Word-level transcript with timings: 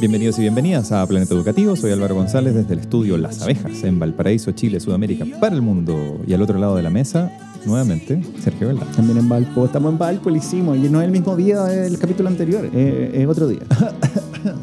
Bienvenidos 0.00 0.38
y 0.38 0.42
bienvenidas 0.42 0.92
a 0.92 1.06
Planeta 1.06 1.34
Educativo. 1.34 1.76
Soy 1.76 1.90
Álvaro 1.92 2.14
González 2.14 2.54
desde 2.54 2.72
el 2.72 2.80
estudio 2.80 3.18
Las 3.18 3.42
Abejas 3.42 3.82
en 3.84 3.98
Valparaíso, 3.98 4.52
Chile, 4.52 4.80
Sudamérica, 4.80 5.26
para 5.40 5.54
el 5.54 5.60
mundo. 5.60 6.20
Y 6.26 6.32
al 6.32 6.40
otro 6.40 6.58
lado 6.58 6.74
de 6.76 6.82
la 6.82 6.88
mesa, 6.88 7.30
nuevamente, 7.66 8.22
Sergio 8.42 8.68
Velda. 8.68 8.86
También 8.96 9.18
en 9.18 9.28
Valpo. 9.28 9.66
Estamos 9.66 9.92
en 9.92 9.98
Valpo, 9.98 10.30
lo 10.30 10.36
hicimos. 10.36 10.78
Y 10.78 10.88
no 10.88 11.00
es 11.02 11.06
el 11.06 11.12
mismo 11.12 11.36
día 11.36 11.64
del 11.64 11.98
capítulo 11.98 12.28
anterior, 12.30 12.68
eh, 12.72 13.10
es 13.14 13.26
otro 13.26 13.46
día. 13.48 13.60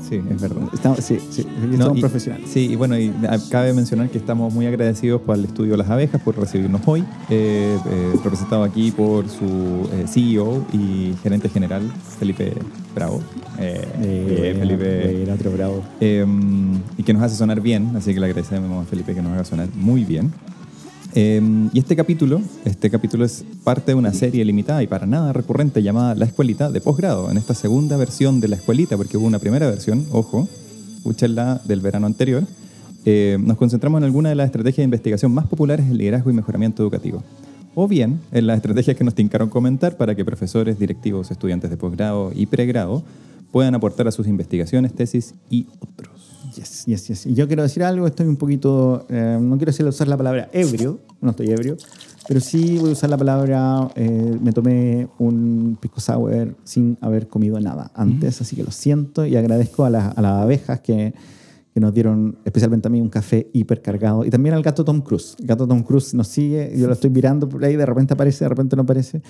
Sí, 0.10 0.20
es 0.30 0.42
verdad. 0.42 0.64
Estamos, 0.74 1.00
sí, 1.00 1.20
sí, 1.30 1.46
No, 1.78 1.96
y- 1.96 2.02
profesionales. 2.02 2.50
Sí, 2.52 2.68
y 2.72 2.76
bueno, 2.76 3.00
y 3.00 3.14
a- 3.30 3.40
cabe 3.50 3.72
mencionar 3.74 4.10
que 4.10 4.18
estamos 4.18 4.54
muy 4.54 4.66
agradecidos 4.66 5.22
por 5.22 5.38
el 5.38 5.46
estudio 5.46 5.78
Las 5.78 5.90
Abejas 5.90 6.22
por 6.22 6.38
recibirnos 6.38 6.82
hoy, 6.86 7.06
eh, 7.30 7.78
eh, 7.90 8.14
representado 8.22 8.64
aquí 8.64 8.92
por 8.92 9.30
su 9.30 9.46
eh, 9.94 10.04
CEO 10.06 10.66
y 10.74 11.14
gerente 11.24 11.48
general, 11.48 11.84
Felipe 12.20 12.52
Bravo. 12.94 13.22
Eh, 13.60 13.86
Eh, 14.02 14.56
Felipe. 14.60 15.24
Era 15.24 15.34
otro 15.34 15.52
bravo. 15.52 15.84
Eh, 16.00 16.26
y 16.98 17.04
que 17.04 17.14
nos 17.14 17.22
hace 17.24 17.36
sonar 17.36 17.62
bien, 17.62 17.92
así 17.96 18.14
que 18.14 18.20
le 18.20 18.28
agradecemos 18.28 18.86
a 18.86 18.90
Felipe 18.90 19.14
que 19.14 19.22
nos 19.22 19.34
haga 19.34 19.44
sonar 19.46 19.68
muy 19.76 20.04
bien. 20.04 20.32
Eh, 21.16 21.42
y 21.74 21.80
este 21.80 21.96
capítulo, 21.96 22.40
este 22.66 22.90
capítulo 22.92 23.26
es 23.26 23.44
parte 23.64 23.92
de 23.92 23.96
una 23.96 24.14
serie 24.14 24.46
limitada 24.46 24.84
y 24.84 24.88
para 24.88 25.08
nada 25.08 25.34
recurrente 25.34 25.82
llamada 25.82 26.14
La 26.14 26.26
Escuelita 26.26 26.70
de 26.70 26.82
posgrado. 26.82 27.32
En 27.32 27.38
esta 27.38 27.56
segunda 27.56 27.98
versión 27.98 28.40
de 28.40 28.48
La 28.48 28.56
Escuelita, 28.58 28.96
porque 28.96 29.18
hubo 29.18 29.26
una 29.26 29.40
primera 29.40 29.68
versión, 29.68 30.06
ojo, 30.12 30.48
escúchenla 30.98 31.62
del 31.66 31.82
verano 31.82 32.06
anterior, 32.06 32.44
eh, 33.06 33.38
nos 33.40 33.58
concentramos 33.58 34.00
en 34.00 34.04
algunas 34.04 34.32
de 34.32 34.36
las 34.36 34.46
estrategias 34.46 34.78
de 34.78 34.84
investigación 34.84 35.32
más 35.32 35.48
populares 35.48 35.88
en 35.88 35.98
liderazgo 35.98 36.30
y 36.30 36.34
mejoramiento 36.34 36.84
educativo. 36.84 37.24
O 37.74 37.88
bien 37.88 38.20
en 38.32 38.46
las 38.46 38.58
estrategias 38.58 38.96
que 38.96 39.04
nos 39.04 39.16
tincaron 39.16 39.50
comentar 39.50 39.98
para 39.98 40.14
que 40.14 40.24
profesores, 40.24 40.78
directivos, 40.78 41.32
estudiantes 41.32 41.70
de 41.72 41.78
posgrado 41.78 42.32
y 42.36 42.46
pregrado 42.46 43.04
puedan 43.52 43.76
aportar 43.76 44.08
a 44.08 44.12
sus 44.12 44.28
investigaciones, 44.28 44.94
tesis 44.94 45.36
y 45.50 45.68
otros. 45.80 46.36
Yes, 46.56 46.86
yes, 46.86 47.08
yes. 47.08 47.26
Y 47.28 47.34
yo 47.36 47.48
quiero 47.48 47.64
decir 47.64 47.84
algo, 47.84 48.08
estoy 48.08 48.28
un 48.28 48.36
poquito, 48.36 49.06
eh, 49.10 49.38
no 49.40 49.58
quiero 49.58 49.72
decir- 49.72 49.86
usar 49.88 50.08
la 50.08 50.18
palabra 50.18 50.50
ebrio, 50.52 51.00
no 51.22 51.32
estoy 51.32 51.50
ebrio, 51.52 51.78
pero 52.28 52.40
sí 52.40 52.78
voy 52.80 52.90
a 52.90 52.94
usar 52.94 53.10
la 53.10 53.18
palabra, 53.18 53.90
eh, 53.96 54.38
me 54.42 54.52
tomé 54.52 55.08
un 55.20 55.78
pisco 55.80 56.00
sour 56.00 56.56
sin 56.64 56.98
haber 57.02 57.28
comido 57.28 57.60
nada 57.60 57.92
antes, 57.94 58.42
así 58.42 58.56
que 58.56 58.64
lo 58.64 58.72
siento 58.72 59.26
y 59.26 59.36
agradezco 59.36 59.86
a, 59.86 59.90
las- 59.90 60.18
a 60.18 60.22
las 60.22 60.42
abejas 60.44 60.80
que, 60.82 61.14
que 61.74 61.80
nos 61.80 61.94
dieron, 61.94 62.38
especialmente 62.46 62.88
a 62.88 62.92
mí, 62.92 63.02
un 63.02 63.10
café 63.10 63.50
hipercargado 63.54 64.26
y 64.26 64.30
también 64.30 64.56
al 64.56 64.64
gato 64.64 64.84
Tom 64.84 65.02
Cruise. 65.02 65.36
El 65.40 65.48
gato 65.48 65.68
Tom 65.68 65.84
Cruise 65.84 66.14
nos 66.14 66.28
sigue, 66.28 66.74
yo 66.76 66.88
lo 66.88 66.94
estoy 66.94 67.10
mirando 67.10 67.48
por 67.48 67.64
ahí, 67.64 67.76
de 67.76 67.86
repente 67.86 68.14
aparece, 68.14 68.46
de 68.46 68.50
repente 68.50 68.76
no 68.76 68.84
aparece, 68.84 69.22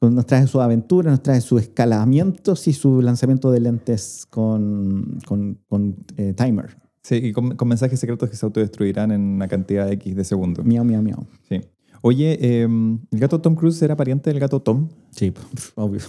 nos 0.00 0.26
trae 0.26 0.46
sus 0.46 0.60
aventuras, 0.60 1.10
nos 1.10 1.22
trae 1.22 1.40
sus 1.40 1.62
escalamientos 1.62 2.68
y 2.68 2.72
su 2.72 3.00
lanzamiento 3.00 3.50
de 3.50 3.60
lentes 3.60 4.26
con, 4.28 5.18
con, 5.26 5.58
con, 5.68 5.96
eh, 6.16 6.34
timer. 6.34 6.76
Sí, 7.02 7.16
y 7.16 7.32
con, 7.32 7.54
con 7.56 7.68
mensajes 7.68 8.00
secretos 8.00 8.28
que 8.28 8.36
se 8.36 8.44
autodestruirán 8.44 9.12
en 9.12 9.20
una 9.20 9.48
cantidad 9.48 9.90
X 9.92 10.16
de 10.16 10.24
segundos. 10.24 10.66
Miau, 10.66 10.84
miau, 10.84 11.02
miau. 11.02 11.26
Sí. 11.48 11.60
Oye, 12.02 12.38
eh, 12.40 12.62
¿el 12.64 13.18
gato 13.20 13.40
Tom 13.40 13.54
Cruise 13.54 13.80
era 13.82 13.96
pariente 13.96 14.30
del 14.30 14.38
gato 14.40 14.60
Tom? 14.60 14.88
Sí, 15.10 15.32
obvio. 15.74 16.00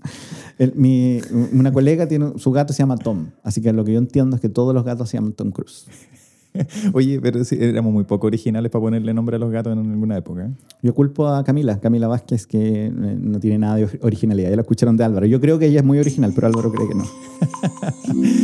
El- 0.58 0.74
mi- 0.76 1.20
una 1.52 1.72
colega 1.72 2.06
tiene 2.06 2.32
su 2.36 2.50
gato 2.52 2.72
se 2.72 2.80
llama 2.82 2.96
Tom, 2.98 3.28
así 3.42 3.60
que 3.62 3.72
lo 3.72 3.84
que 3.84 3.92
yo 3.94 3.98
entiendo 3.98 4.36
es 4.36 4.42
que 4.42 4.48
todos 4.50 4.74
los 4.74 4.84
gatos 4.84 5.08
se 5.08 5.16
llaman 5.16 5.32
Tom 5.32 5.50
Cruise. 5.50 5.86
Oye, 6.92 7.20
pero 7.20 7.44
sí, 7.44 7.56
éramos 7.60 7.92
muy 7.92 8.02
poco 8.04 8.26
originales 8.26 8.70
para 8.72 8.82
ponerle 8.82 9.14
nombre 9.14 9.36
a 9.36 9.38
los 9.38 9.50
gatos 9.52 9.72
en 9.72 9.78
alguna 9.90 10.16
época. 10.18 10.46
¿eh? 10.46 10.50
Yo 10.82 10.92
culpo 10.94 11.28
a 11.28 11.44
Camila, 11.44 11.78
Camila 11.80 12.08
Vázquez, 12.08 12.44
que 12.46 12.86
eh, 12.86 12.90
no 12.92 13.38
tiene 13.38 13.58
nada 13.58 13.76
de 13.76 13.84
or- 13.84 13.98
originalidad. 14.02 14.50
Ya 14.50 14.56
lo 14.56 14.62
escucharon 14.62 14.96
de 14.96 15.04
Álvaro. 15.04 15.26
Yo 15.26 15.40
creo 15.40 15.58
que 15.60 15.66
ella 15.66 15.78
es 15.80 15.86
muy 15.86 15.98
original, 16.00 16.32
pero 16.34 16.48
Álvaro 16.48 16.72
cree 16.72 16.88
que 16.88 16.94
no. 16.96 17.04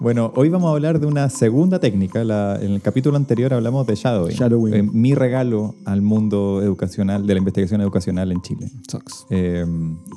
Bueno, 0.00 0.32
hoy 0.36 0.48
vamos 0.48 0.68
a 0.68 0.74
hablar 0.74 1.00
de 1.00 1.06
una 1.06 1.28
segunda 1.28 1.80
técnica. 1.80 2.22
La- 2.22 2.56
en 2.62 2.70
el 2.74 2.80
capítulo 2.80 3.16
anterior 3.16 3.52
hablamos 3.52 3.84
de 3.84 3.96
shadowing. 3.96 4.32
Shadowing. 4.36 4.74
Eh, 4.74 4.82
mi 4.84 5.12
regalo 5.16 5.74
al 5.86 6.02
mundo 6.02 6.62
educacional, 6.62 7.26
de 7.26 7.34
la 7.34 7.38
investigación 7.38 7.80
educacional 7.80 8.30
en 8.30 8.40
Chile. 8.40 8.70
Sucks. 8.88 9.26
Eh, 9.30 9.66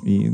y 0.04 0.26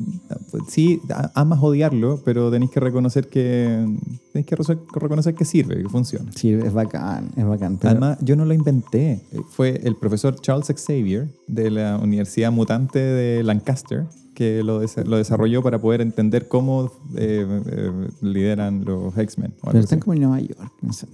sí, 0.68 1.00
amas 1.34 1.60
odiarlo, 1.62 2.20
pero 2.26 2.50
tenéis 2.50 2.70
que 2.70 2.80
reconocer 2.80 3.28
que 3.28 3.86
tenéis 4.34 4.46
que 4.46 4.56
reconocer 5.00 5.34
que 5.34 5.46
sirve, 5.46 5.82
que 5.82 5.88
funciona. 5.88 6.30
Sí, 6.34 6.50
es 6.52 6.74
bacán, 6.74 7.30
es 7.34 7.46
bacán. 7.46 7.78
pero- 7.78 7.92
Además, 7.92 8.18
yo 8.20 8.36
no 8.36 8.44
lo 8.44 8.52
inventé. 8.52 9.22
Fue 9.48 9.80
el 9.82 9.96
profesor 9.96 10.38
Charles 10.38 10.66
Xavier 10.76 11.26
de 11.46 11.70
la 11.70 11.96
Universidad 11.96 12.52
Mutante 12.52 12.98
de 12.98 13.42
Lancaster 13.42 14.04
que 14.38 14.62
lo, 14.62 14.80
desa- 14.80 15.04
lo 15.04 15.16
desarrolló 15.16 15.64
para 15.64 15.80
poder 15.80 16.00
entender 16.00 16.46
cómo 16.46 16.92
eh, 17.16 17.44
eh, 17.66 17.90
lideran 18.22 18.84
los 18.84 19.18
X-Men. 19.18 19.52
pero 19.64 19.80
están 19.80 19.98
así. 19.98 20.04
como 20.04 20.14
en 20.14 20.20
Nueva 20.20 20.38
York. 20.40 20.72
no 20.80 20.92
sé. 20.92 21.08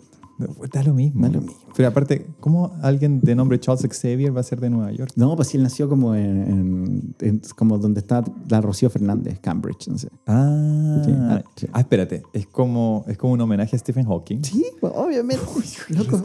Da 0.73 0.83
lo 0.83 0.95
mismo. 0.95 1.23
Da 1.23 1.29
lo 1.33 1.41
mismo. 1.41 1.57
Pero 1.77 1.89
aparte, 1.89 2.27
¿cómo 2.41 2.73
alguien 2.83 3.21
de 3.21 3.35
nombre 3.35 3.59
Charles 3.61 3.87
Xavier 3.89 4.35
va 4.37 4.41
a 4.41 4.45
ser 4.45 4.61
de 4.61 4.71
Nueva 4.71 4.91
York? 4.93 5.13
No, 5.17 5.35
pues 5.37 5.49
sí, 5.49 5.57
él 5.57 5.63
nació 5.63 5.89
como 5.89 6.15
en, 6.15 6.25
en- 6.43 7.15
en- 7.21 7.43
como 7.57 7.79
donde 7.79 8.01
está 8.01 8.25
la 8.49 8.61
Rocío 8.61 8.91
Fernández, 8.91 9.39
Cambridge. 9.41 9.89
No 9.89 9.99
sé. 9.99 10.09
Ah, 10.27 11.03
Sí, 11.05 11.11
ah, 11.15 11.43
sí. 11.57 11.67
ah, 11.73 11.81
espérate. 11.81 12.23
Es 12.33 12.47
como, 12.47 13.05
es 13.09 13.17
como 13.19 13.33
un 13.35 13.41
homenaje 13.41 13.75
a 13.77 13.79
Stephen 13.79 14.07
Hawking. 14.07 14.43
Sí, 14.45 14.65
pues, 14.81 14.93
obviamente. 14.95 15.45
loco. 15.91 16.23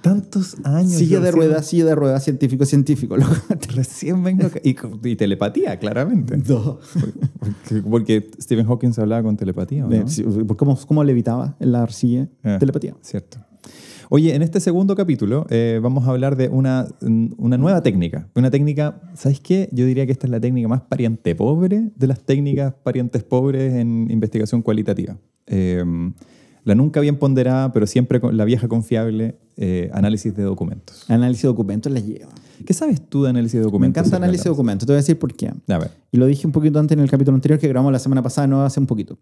Tantos 0.00 0.56
años. 0.64 0.92
Silla 0.92 1.20
de 1.20 1.30
ruedas, 1.30 1.66
silla 1.66 1.84
de 1.86 1.94
ruedas, 1.94 2.22
científico, 2.24 2.64
científico. 2.64 3.16
loco. 3.16 3.32
Recién 3.74 4.22
vengo 4.22 4.46
acá. 4.46 4.60
Y, 4.62 4.76
y 5.08 5.16
telepatía, 5.16 5.78
claramente. 5.78 6.36
No. 6.38 6.78
Porque, 7.38 7.82
porque 7.88 8.30
Stephen 8.40 8.66
Hawking 8.66 8.92
se 8.92 9.00
hablaba 9.00 9.22
con 9.22 9.36
telepatía, 9.36 9.86
¿o 9.86 9.90
no? 9.90 10.08
Sí, 10.08 10.24
¿Cómo, 10.56 10.78
¿Cómo 10.86 11.04
levitaba 11.04 11.56
en 11.60 11.72
la 11.72 11.82
arcilla? 11.82 12.28
Ah, 12.42 12.56
Telepatía. 12.60 12.94
Cierto. 13.02 13.38
Oye, 14.10 14.34
en 14.34 14.42
este 14.42 14.60
segundo 14.60 14.94
capítulo 14.94 15.46
eh, 15.50 15.80
vamos 15.82 16.06
a 16.06 16.10
hablar 16.10 16.36
de 16.36 16.48
una, 16.48 16.86
una 17.00 17.56
nueva 17.56 17.82
técnica. 17.82 18.28
Una 18.34 18.50
técnica, 18.50 19.00
¿sabes 19.14 19.40
qué? 19.40 19.68
Yo 19.72 19.86
diría 19.86 20.06
que 20.06 20.12
esta 20.12 20.26
es 20.26 20.30
la 20.30 20.40
técnica 20.40 20.68
más 20.68 20.82
pariente 20.82 21.34
pobre 21.34 21.90
de 21.96 22.06
las 22.06 22.20
técnicas 22.20 22.74
parientes 22.82 23.22
pobres 23.22 23.74
en 23.74 24.10
investigación 24.10 24.62
cualitativa. 24.62 25.16
Eh, 25.46 25.84
la 26.64 26.74
nunca 26.74 27.00
bien 27.00 27.18
ponderada, 27.18 27.72
pero 27.72 27.86
siempre 27.86 28.20
con 28.20 28.36
la 28.36 28.44
vieja 28.46 28.68
confiable, 28.68 29.36
eh, 29.56 29.90
análisis 29.92 30.34
de 30.34 30.42
documentos. 30.44 31.04
Análisis 31.10 31.42
de 31.42 31.48
documentos 31.48 31.92
la 31.92 32.00
lleva. 32.00 32.30
¿Qué 32.64 32.72
sabes 32.72 33.06
tú 33.06 33.24
de 33.24 33.30
análisis 33.30 33.52
de 33.54 33.58
Me 33.60 33.64
documentos? 33.64 34.00
encanta 34.00 34.10
Sergio 34.10 34.24
análisis 34.24 34.44
de 34.44 34.50
documentos. 34.50 34.86
Te 34.86 34.92
voy 34.92 34.96
a 34.96 35.00
decir 35.02 35.18
por 35.18 35.34
qué. 35.34 35.48
A 35.48 35.78
ver. 35.78 35.90
Y 36.10 36.16
lo 36.16 36.26
dije 36.26 36.46
un 36.46 36.52
poquito 36.52 36.78
antes 36.78 36.96
en 36.96 37.02
el 37.02 37.10
capítulo 37.10 37.34
anterior 37.34 37.58
que 37.60 37.68
grabamos 37.68 37.92
la 37.92 37.98
semana 37.98 38.22
pasada, 38.22 38.46
no 38.46 38.64
hace 38.64 38.80
un 38.80 38.86
poquito. 38.86 39.18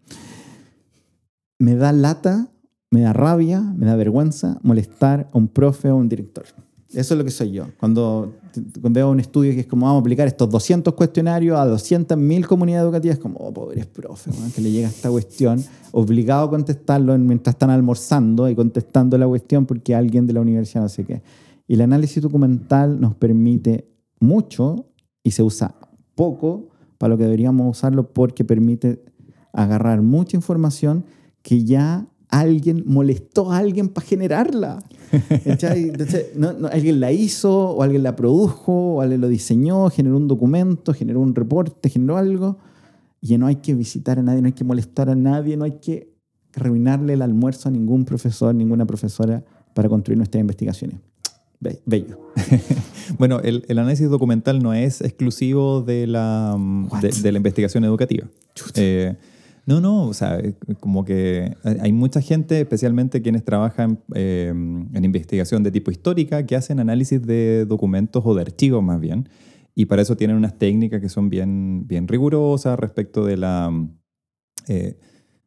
Me 1.59 1.75
da 1.75 1.91
lata, 1.91 2.47
me 2.93 3.01
da 3.01 3.11
rabia, 3.11 3.59
me 3.59 3.87
da 3.87 3.95
vergüenza 3.95 4.59
molestar 4.61 5.27
a 5.33 5.37
un 5.39 5.47
profe 5.47 5.89
o 5.89 5.93
a 5.93 5.95
un 5.95 6.07
director. 6.07 6.45
Eso 6.93 7.15
es 7.15 7.17
lo 7.17 7.23
que 7.23 7.31
soy 7.31 7.51
yo. 7.51 7.65
Cuando, 7.79 8.35
cuando 8.79 8.99
veo 8.99 9.09
un 9.09 9.19
estudio 9.19 9.51
que 9.53 9.61
es 9.61 9.65
como 9.65 9.87
vamos 9.87 9.97
a 9.97 10.01
aplicar 10.01 10.27
estos 10.27 10.47
200 10.47 10.93
cuestionarios 10.93 11.57
a 11.57 11.65
200.000 11.65 12.45
comunidades 12.45 12.83
educativas, 12.83 13.17
como, 13.17 13.39
oh, 13.39 13.51
pobres 13.51 13.87
profe, 13.87 14.29
weón, 14.29 14.51
que 14.51 14.61
le 14.61 14.69
llega 14.69 14.89
esta 14.89 15.09
cuestión, 15.09 15.63
obligado 15.91 16.45
a 16.45 16.49
contestarlo 16.51 17.17
mientras 17.17 17.55
están 17.55 17.71
almorzando 17.71 18.47
y 18.47 18.53
contestando 18.53 19.17
la 19.17 19.27
cuestión 19.27 19.65
porque 19.65 19.95
alguien 19.95 20.27
de 20.27 20.33
la 20.33 20.41
universidad 20.41 20.83
no 20.83 20.89
sé 20.89 21.03
qué. 21.03 21.23
Y 21.67 21.73
el 21.73 21.81
análisis 21.81 22.21
documental 22.21 23.01
nos 23.01 23.15
permite 23.15 23.89
mucho 24.19 24.85
y 25.23 25.31
se 25.31 25.41
usa 25.41 25.73
poco 26.13 26.69
para 26.99 27.09
lo 27.09 27.17
que 27.17 27.23
deberíamos 27.23 27.75
usarlo 27.75 28.13
porque 28.13 28.45
permite 28.45 29.03
agarrar 29.51 30.03
mucha 30.03 30.37
información 30.37 31.05
que 31.41 31.63
ya 31.63 32.07
alguien 32.39 32.83
molestó 32.85 33.51
a 33.51 33.57
alguien 33.57 33.89
para 33.89 34.05
generarla. 34.07 34.83
Entonces, 35.45 36.35
no- 36.35 36.53
no, 36.53 36.67
alguien 36.67 36.99
la 36.99 37.11
hizo, 37.11 37.71
o 37.71 37.83
alguien 37.83 38.03
la 38.03 38.15
produjo, 38.15 38.95
o 38.95 39.01
alguien 39.01 39.21
lo 39.21 39.27
diseñó, 39.27 39.89
generó 39.89 40.17
un 40.17 40.27
documento, 40.27 40.93
generó 40.93 41.19
un 41.19 41.35
reporte, 41.35 41.89
generó 41.89 42.17
algo, 42.17 42.57
y 43.21 43.37
no 43.37 43.45
hay 43.47 43.57
que 43.57 43.73
visitar 43.73 44.19
a 44.19 44.23
nadie, 44.23 44.41
no 44.41 44.47
hay 44.47 44.53
que 44.53 44.63
molestar 44.63 45.09
a 45.09 45.15
nadie, 45.15 45.55
no 45.57 45.63
hay 45.65 45.73
que 45.81 46.11
arruinarle 46.55 47.13
el 47.13 47.21
almuerzo 47.21 47.69
a 47.69 47.71
ningún 47.71 48.05
profesor, 48.05 48.53
ninguna 48.53 48.85
profesora 48.85 49.43
para 49.73 49.89
construir 49.89 50.17
nuestras 50.17 50.41
investigaciones. 50.41 50.97
Be- 51.59 51.81
Bello. 51.85 52.19
Bueno, 53.19 53.41
el, 53.41 53.65
el 53.67 53.79
análisis 53.79 54.09
documental 54.09 54.63
no 54.63 54.73
es 54.73 55.01
exclusivo 55.01 55.81
de 55.81 56.07
la, 56.07 56.55
mm, 56.57 56.87
de, 57.01 57.09
de 57.21 57.31
la 57.33 57.37
investigación 57.37 57.83
educativa. 57.83 58.27
Eh, 58.75 59.15
No, 59.65 59.79
no, 59.79 60.07
o 60.07 60.13
sea, 60.13 60.39
eh, 60.39 60.55
como 60.81 61.05
que 61.05 61.55
hay- 61.63 61.93
mucha 61.93 62.19
gente, 62.21 62.59
especialmente 62.59 63.21
quienes 63.21 63.45
trabajan 63.45 63.99
eh, 64.13 64.49
en 64.49 65.05
investigación 65.05 65.63
de 65.63 65.71
tipo 65.71 65.89
histórica, 65.89 66.45
que 66.45 66.55
hacen 66.57 66.79
análisis 66.81 67.21
de 67.25 67.65
documentos 67.65 68.23
o 68.25 68.35
de 68.35 68.41
archivos 68.41 68.83
más 68.83 68.99
bien, 68.99 69.29
y 69.73 69.85
para 69.85 70.01
eso 70.01 70.17
tienen 70.17 70.35
unas 70.35 70.57
técnicas 70.59 70.99
que 71.01 71.07
son 71.09 71.29
bien, 71.29 71.87
bien 71.87 72.07
rigurosas 72.09 72.77
respecto 72.77 73.25
de 73.25 73.37
la, 73.37 73.71
eh, 74.67 74.97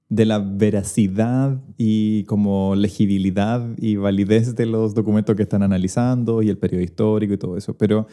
de 0.09 0.25
la 0.27 0.39
veracidad 0.39 1.61
y 1.77 2.25
como 2.25 2.75
legibilidad 2.77 3.69
y 3.79 3.97
validez 3.97 4.55
de 4.57 4.67
los 4.67 4.95
documentos 4.95 5.37
que 5.37 5.43
están 5.43 5.63
analizando 5.63 6.43
y 6.43 6.49
el 6.51 6.59
periodo 6.59 6.83
histórico 6.83 7.35
y 7.35 7.39
todo 7.39 7.57
eso. 7.57 7.77
Pero 7.77 8.07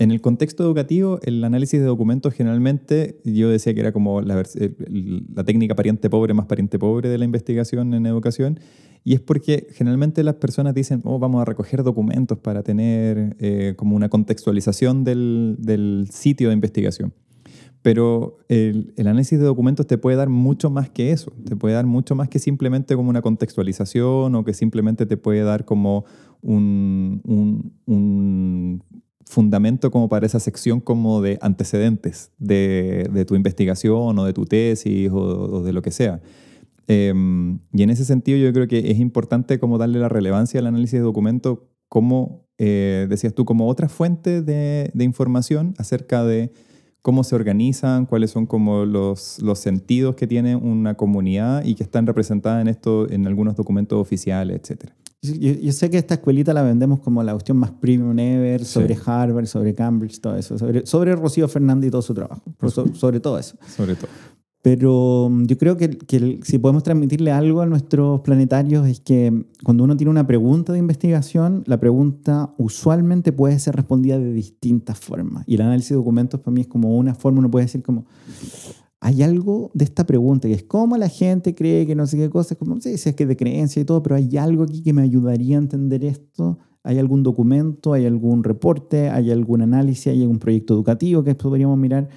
en 0.00 0.10
el 0.10 0.20
contexto 0.20 0.64
educativo, 0.64 1.20
el 1.22 1.44
análisis 1.44 1.78
de 1.78 1.84
documentos 1.86 2.32
generalmente, 2.34 3.20
yo 3.24 3.50
decía 3.50 3.74
que 3.74 3.80
era 3.80 3.92
como 3.92 4.22
la, 4.22 4.42
la 5.34 5.44
técnica 5.44 5.74
pariente 5.74 6.08
pobre 6.08 6.32
más 6.34 6.46
pariente 6.46 6.78
pobre 6.78 7.08
de 7.10 7.18
la 7.18 7.24
investigación 7.26 7.92
en 7.94 8.06
educación, 8.06 8.58
y 9.04 9.12
es 9.14 9.20
porque 9.20 9.66
generalmente 9.72 10.24
las 10.24 10.34
personas 10.36 10.74
dicen, 10.74 11.02
oh, 11.04 11.18
vamos 11.18 11.42
a 11.42 11.44
recoger 11.44 11.82
documentos 11.82 12.38
para 12.38 12.62
tener 12.62 13.36
eh, 13.38 13.74
como 13.76 13.94
una 13.94 14.08
contextualización 14.08 15.04
del, 15.04 15.56
del 15.58 16.08
sitio 16.10 16.48
de 16.48 16.54
investigación. 16.54 17.12
Pero 17.82 18.36
el, 18.48 18.92
el 18.96 19.06
análisis 19.06 19.38
de 19.38 19.44
documentos 19.46 19.86
te 19.86 19.96
puede 19.96 20.18
dar 20.18 20.28
mucho 20.28 20.68
más 20.68 20.90
que 20.90 21.12
eso. 21.12 21.32
Te 21.46 21.56
puede 21.56 21.74
dar 21.74 21.86
mucho 21.86 22.14
más 22.14 22.28
que 22.28 22.38
simplemente 22.38 22.94
como 22.94 23.08
una 23.08 23.22
contextualización 23.22 24.34
o 24.34 24.44
que 24.44 24.52
simplemente 24.52 25.06
te 25.06 25.16
puede 25.16 25.42
dar 25.44 25.64
como 25.64 26.04
un, 26.42 27.22
un- 27.24 27.72
un 27.86 28.82
fundamento 29.30 29.90
como 29.90 30.08
para 30.08 30.26
esa 30.26 30.40
sección 30.40 30.80
como 30.80 31.22
de 31.22 31.38
antecedentes 31.40 32.32
de, 32.38 33.24
tu 33.26 33.36
investigación 33.36 34.18
o 34.18 34.24
de 34.24 34.32
tu 34.32 34.44
tesis 34.44 35.08
o, 35.12 35.62
de 35.62 35.72
lo 35.72 35.82
que 35.82 35.92
sea. 35.92 36.20
Em, 36.88 37.60
y 37.72 37.84
en 37.84 37.90
ese 37.90 38.04
sentido 38.04 38.36
yo 38.38 38.52
creo 38.52 38.66
que 38.66 38.90
es 38.90 38.98
importante 38.98 39.60
como 39.60 39.78
darle 39.78 40.00
la 40.00 40.08
relevancia 40.08 40.58
al 40.58 40.66
análisis 40.66 40.94
de 40.94 41.04
documentos 41.04 41.60
como, 41.88 42.46
eh, 42.58 43.06
decías 43.08 43.34
tú, 43.34 43.44
como 43.44 43.68
otra 43.68 43.88
fuente 43.88 44.42
de, 44.42 44.90
información 44.98 45.74
acerca 45.78 46.24
de 46.24 46.52
cómo 47.00 47.24
se 47.24 47.34
organizan, 47.34 48.06
cuáles 48.06 48.32
son 48.32 48.46
como 48.46 48.84
los, 48.84 49.40
sentidos 49.54 50.16
que 50.16 50.26
tiene 50.26 50.56
una 50.56 50.94
comunidad 50.94 51.64
y 51.64 51.76
que 51.76 51.84
están 51.84 52.06
representadas 52.06 52.60
en 52.60 52.68
esto 52.68 53.10
en 53.10 53.26
algunos 53.26 53.54
documentos 53.54 54.00
oficiales, 54.00 54.60
etc. 54.62 54.90
Yo, 55.22 55.34
yo 55.34 55.72
sé 55.72 55.90
que 55.90 55.98
esta 55.98 56.14
escuelita 56.14 56.54
la 56.54 56.62
vendemos 56.62 57.00
como 57.00 57.22
la 57.22 57.32
cuestión 57.32 57.58
más 57.58 57.70
premium 57.72 58.18
ever, 58.18 58.64
sobre 58.64 58.94
Sí. 58.94 59.02
Harvard, 59.04 59.46
sobre 59.46 59.74
Cambridge, 59.74 60.18
todo 60.20 60.34
eso, 60.36 60.56
sobre, 60.58 60.86
sobre 60.86 61.14
Rocío 61.14 61.46
Fernández 61.46 61.88
y 61.88 61.90
todo 61.90 62.00
su 62.02 62.14
trabajo, 62.14 62.42
pero 62.58 62.70
so- 62.70 62.94
sobre 62.94 63.20
todo 63.20 63.38
eso. 63.38 63.56
Sobre 63.76 63.96
todo. 63.96 64.08
Pero 64.62 65.28
mm, 65.30 65.44
yo 65.46 65.56
creo 65.58 65.76
que, 65.76 65.90
que 65.90 66.40
si 66.42 66.58
podemos 66.58 66.82
transmitirle 66.82 67.32
algo 67.32 67.60
a 67.60 67.66
nuestros 67.66 68.20
planetarios 68.20 68.86
es 68.88 69.00
que 69.00 69.44
cuando 69.64 69.84
uno 69.84 69.96
tiene 69.96 70.10
una 70.10 70.26
pregunta 70.26 70.72
de 70.72 70.78
investigación, 70.78 71.64
la 71.66 71.78
pregunta 71.80 72.54
usualmente 72.58 73.32
puede 73.32 73.58
ser 73.58 73.76
respondida 73.76 74.18
de 74.18 74.32
distintas 74.32 74.98
formas. 74.98 75.44
Y 75.46 75.54
el 75.56 75.62
análisis 75.62 75.90
de 75.90 75.96
documentos 75.96 76.40
para 76.40 76.52
mí 76.54 76.62
es 76.62 76.66
como 76.66 76.96
una 76.96 77.14
forma, 77.14 77.38
uno 77.40 77.50
puede 77.50 77.66
decir 77.66 77.82
como, 77.82 78.04
hay 79.00 79.22
algo 79.22 79.70
de 79.74 79.84
esta 79.84 80.04
pregunta 80.06 80.46
que 80.48 80.54
es 80.54 80.62
cómo 80.64 80.96
la 80.98 81.08
gente 81.08 81.54
cree 81.54 81.86
que 81.86 81.94
no 81.94 82.06
sé 82.06 82.18
qué 82.18 82.28
cosa, 82.28 82.54
es 82.54 82.58
como, 82.58 82.80
sí, 82.80 82.98
si 82.98 83.08
es 83.08 83.14
que 83.16 83.26
de 83.26 83.36
creencia 83.36 83.80
y 83.80 83.84
todo, 83.84 84.02
pero 84.02 84.16
hay 84.16 84.36
algo 84.36 84.64
aquí 84.64 84.82
que 84.82 84.92
me 84.92 85.02
ayudaría 85.02 85.56
a 85.56 85.60
entender 85.60 86.04
esto. 86.04 86.58
¿Hay 86.82 86.98
algún 86.98 87.22
documento, 87.22 87.92
hay 87.92 88.06
algún 88.06 88.42
reporte, 88.42 89.10
hay 89.10 89.30
algún 89.30 89.60
análisis, 89.62 90.06
hay 90.08 90.22
algún 90.22 90.38
proyecto 90.38 90.74
educativo 90.74 91.22
que 91.22 91.34
podríamos 91.34 91.78
mirar? 91.78 92.08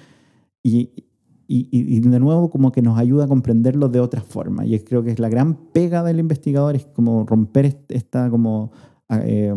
Y, 0.62 0.90
y, 1.46 1.68
y- 1.70 2.00
de 2.00 2.20
nuevo 2.20 2.48
como 2.50 2.72
que 2.72 2.80
nos 2.82 2.98
ayuda 2.98 3.24
a 3.24 3.28
comprenderlo 3.28 3.88
de 3.88 4.00
otra 4.00 4.22
forma. 4.22 4.64
Y 4.66 4.78
creo 4.80 5.02
que 5.02 5.10
es 5.10 5.18
la 5.18 5.28
gran 5.28 5.70
pega 5.72 6.02
del 6.02 6.18
investigador, 6.18 6.76
es 6.76 6.86
como 6.86 7.26
romper 7.26 7.66
est- 7.66 7.92
esta 7.92 8.30
como 8.30 8.72
ah, 9.08 9.20
tipo, 9.20 9.54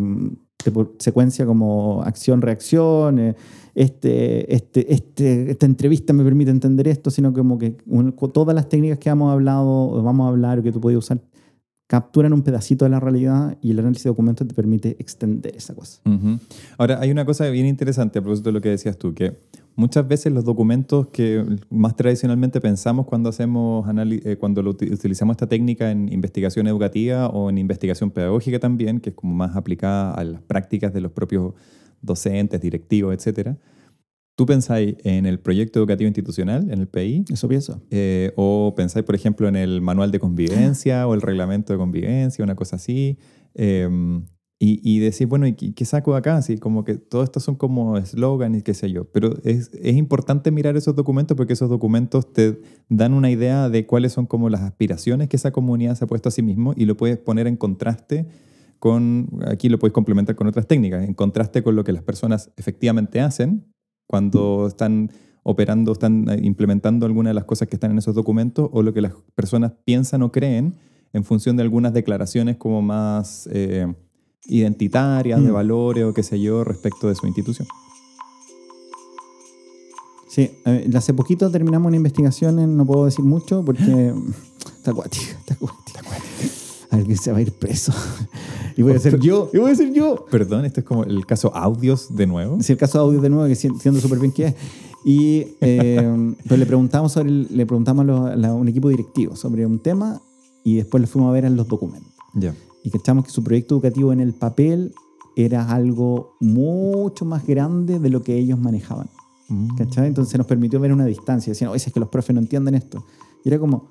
secuencia 1.00 1.46
como 1.46 2.04
acción-reacción, 2.04 3.20
eh, 3.20 3.36
este, 3.76 4.54
este, 4.54 4.92
este, 4.92 5.52
esta 5.52 5.66
entrevista 5.66 6.12
me 6.12 6.24
permite 6.24 6.50
entender 6.50 6.88
esto, 6.88 7.12
sino 7.12 7.32
como 7.32 7.60
que 7.60 7.78
todas 8.34 8.56
las 8.56 8.70
técnicas 8.70 8.98
que 8.98 9.10
hemos 9.10 9.32
hablado, 9.32 10.02
vamos 10.02 10.26
a 10.26 10.30
hablar, 10.30 10.60
o 10.60 10.64
que 10.64 10.72
tú 10.72 10.82
puedes 10.82 10.98
usar, 10.98 11.20
capturan 11.86 12.34
un 12.34 12.42
pedacito 12.42 12.86
de 12.86 12.90
la 12.90 13.00
realidad 13.00 13.58
y 13.62 13.72
el 13.72 13.80
análisis 13.80 14.06
de 14.06 14.10
documentos 14.10 14.48
te 14.48 14.54
permite 14.54 14.98
extender 15.00 15.56
esa 15.56 15.76
cosa. 15.76 16.02
Ahora, 16.78 17.00
hay 17.00 17.12
una 17.12 17.24
cosa 17.24 17.48
bien 17.50 17.66
interesante 17.66 18.20
a 18.20 18.22
propósito 18.22 18.50
de 18.50 18.54
lo 18.54 18.62
que 18.62 18.70
decías 18.70 18.98
tú, 18.98 19.14
que 19.14 19.38
muchas 19.78 20.08
veces 20.08 20.34
los 20.34 20.44
documentos 20.44 21.08
que 21.10 21.46
más 21.70 21.96
tradicionalmente 21.96 22.60
pensamos 22.60 23.06
cuando 23.06 23.30
hacemos 23.30 23.88
eh, 23.96 24.36
cuando 24.38 24.62
lo 24.64 24.72
utilizamos 24.72 25.36
esta 25.36 25.48
técnica 25.48 25.92
en 25.92 26.12
investigación 26.12 26.68
educativa 26.68 27.28
o 27.28 27.50
en 27.50 27.60
investigación 27.60 28.12
pedagógica 28.12 28.60
también, 28.60 29.00
que 29.00 29.12
es 29.12 29.16
como 29.16 29.34
más 29.36 29.56
aplicada 29.56 30.14
a 30.14 30.24
las 30.26 30.42
prácticas 30.42 30.94
de 30.94 31.02
los 31.02 31.12
propios 31.12 31.54
docentes, 32.02 32.60
directivos, 32.60 33.16
etcétera. 33.16 33.58
¿Tú 34.36 34.46
pensáis 34.46 34.96
en 35.04 35.26
el 35.26 35.40
proyecto 35.40 35.80
educativo 35.80 36.08
institucional, 36.08 36.70
en 36.72 36.80
el 36.80 36.88
PI? 36.88 37.26
Eso 37.32 37.48
pienso. 37.48 37.82
Eh, 37.90 38.34
o 38.36 38.74
pensáis, 38.76 39.06
por 39.06 39.16
ejemplo, 39.16 39.48
en 39.48 39.56
el 39.56 39.82
manual 39.82 40.12
de 40.12 40.20
convivencia 40.20 41.08
o 41.08 41.14
el 41.14 41.22
reglamento 41.22 41.74
de 41.74 41.80
convivencia, 41.80 42.44
una 42.44 42.56
cosa 42.56 42.76
así. 42.76 43.18
Eh, 43.56 43.88
y, 44.60 44.82
y 44.84 45.00
decís, 45.00 45.28
bueno, 45.28 45.46
¿y 45.46 45.54
qué, 45.54 45.86
saco 45.86 46.16
acá? 46.16 46.38
Así 46.38 46.58
como 46.58 46.84
que 46.84 46.96
todo 46.96 47.24
esto 47.24 47.40
son 47.40 47.56
como 47.56 47.98
eslogan 47.98 48.56
y 48.56 48.64
qué 48.64 48.74
sé 48.74 48.92
yo. 48.92 49.06
Pero 49.06 49.38
es, 49.44 49.70
es 49.74 49.96
importante 49.96 50.50
mirar 50.50 50.76
esos 50.78 50.96
documentos 50.96 51.38
porque 51.38 51.54
esos 51.54 51.70
documentos 51.70 52.34
te 52.34 52.60
dan 52.90 53.14
una 53.14 53.30
idea 53.30 53.70
de 53.70 53.86
cuáles 53.86 54.14
son 54.14 54.26
como 54.26 54.50
las 54.50 54.62
aspiraciones 54.62 55.30
que 55.30 55.36
esa 55.36 55.52
comunidad 55.52 55.96
se 55.96 56.06
ha 56.06 56.08
puesto 56.08 56.30
a 56.30 56.32
sí 56.32 56.42
mismo 56.42 56.74
y 56.76 56.86
lo 56.86 56.98
puedes 56.98 57.18
poner 57.18 57.46
en 57.46 57.56
contraste 57.56 58.28
con, 58.80 59.30
aquí 59.46 59.70
lo 59.70 59.80
puedes 59.80 59.94
complementar 59.94 60.36
con 60.36 60.48
otras 60.48 60.68
técnicas, 60.68 61.04
en 61.08 61.14
contraste 61.14 61.64
con 61.64 61.76
lo 61.76 61.84
que 61.84 61.92
las 61.92 62.04
personas 62.04 62.52
efectivamente 62.58 63.22
hacen 63.22 63.66
cuando 64.08 64.68
están 64.68 65.12
operando, 65.44 65.92
están 65.92 66.30
eh, 66.30 66.40
implementando 66.44 67.06
algunas 67.06 67.32
de 67.32 67.36
las 67.36 67.46
cosas 67.46 67.68
que 67.68 67.76
están 67.76 67.92
en 67.92 68.00
esos 68.00 68.16
documentos 68.16 68.70
o 68.72 68.82
lo 68.82 68.94
que 68.94 69.02
las 69.02 69.14
personas 69.36 69.74
piensan 69.86 70.22
o 70.24 70.32
creen 70.32 70.76
en 71.14 71.24
función 71.24 71.56
de 71.56 71.64
algunas 71.64 71.94
declaraciones 71.94 72.58
como 72.58 72.82
más 72.82 73.48
eh, 73.52 73.88
identitarias, 74.46 75.42
de 75.44 75.50
Mm. 75.50 75.54
valores 75.54 76.04
o 76.06 76.14
qué 76.14 76.24
sé 76.24 76.40
yo, 76.40 76.64
respecto 76.64 77.08
de 77.08 77.16
su 77.16 77.26
institución. 77.28 77.68
Sí, 80.30 80.52
hace 80.94 81.14
poquito 81.14 81.50
terminamos 81.50 81.88
una 81.88 81.96
investigación, 81.98 82.60
en- 82.60 82.78
no 82.78 82.86
puedo 82.86 83.06
decir 83.06 83.26
mucho 83.26 83.64
porque 83.66 84.14
está 84.78 84.92
acuático, 84.92 85.24
está 85.40 85.54
acuático. 85.56 85.84
Alguien 86.92 87.18
se 87.18 87.32
va 87.32 87.40
a 87.40 87.42
ir 87.42 87.52
preso. 87.52 87.92
Y 88.76 88.82
voy 88.84 88.94
a 88.94 89.00
ser 89.00 89.20
yo, 89.20 89.50
y 89.54 89.58
voy 89.58 89.72
a 89.72 89.76
ser 89.76 89.92
yo. 89.94 90.26
Perdón, 90.30 90.66
este 90.66 90.82
es 90.82 90.86
como 90.86 91.04
el 91.04 91.26
caso 91.26 91.54
audios 91.56 92.16
de 92.16 92.28
nuevo. 92.28 92.62
Si 92.62 92.72
el 92.72 92.78
caso 92.78 92.98
de 93.00 93.04
audio 93.06 93.22
de 93.22 93.30
nuevo, 93.30 93.48
que 93.48 93.56
si- 93.56 93.70
siendo 93.80 94.00
súper 94.00 94.20
bien 94.20 94.32
que 94.32 94.48
es. 94.48 94.56
Y 95.06 95.48
eh, 95.62 96.36
pues 96.48 96.60
le 96.60 96.66
preguntamos, 96.66 97.12
sobre 97.14 97.30
el- 97.30 97.48
le 97.50 97.66
preguntamos 97.66 98.04
a, 98.04 98.06
los- 98.06 98.30
a 98.32 98.36
la- 98.36 98.54
un 98.54 98.68
equipo 98.68 98.90
directivo 98.90 99.36
sobre 99.36 99.66
un 99.66 99.80
tema 99.80 100.22
y 100.64 100.76
después 100.76 101.02
le 101.02 101.08
fuimos 101.08 101.30
a 101.30 101.34
ver 101.34 101.46
en 101.46 101.56
los 101.56 101.68
documentos. 101.68 102.12
Ya. 102.34 102.54
Y 102.88 102.90
cachamos 102.90 103.26
que 103.26 103.32
su 103.32 103.44
proyecto 103.44 103.76
educativo 103.76 104.14
en 104.14 104.22
el 104.22 104.32
papel 104.32 104.94
era 105.36 105.70
algo 105.70 106.38
mucho 106.40 107.26
más 107.26 107.46
grande 107.46 108.00
de 108.00 108.10
lo 108.10 108.24
que 108.24 108.38
ellos 108.38 108.58
manejaban. 108.58 109.10
Mm. 109.50 109.76
¿Cachai? 109.76 110.08
Entonces 110.08 110.38
nos 110.38 110.48
permitió 110.48 110.80
ver 110.80 110.94
una 110.94 111.04
distancia. 111.04 111.52
Decían, 111.52 111.70
oye, 111.70 111.84
es 111.86 111.92
que 111.92 112.00
los 112.00 112.08
profes 112.08 112.34
no 112.34 112.40
entienden 112.40 112.76
esto. 112.76 113.04
Y 113.44 113.50
era 113.50 113.60
como, 113.60 113.90